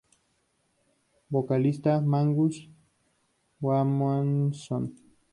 [1.29, 2.57] Vocalista: Magnús
[3.63, 4.83] Guðmundsson.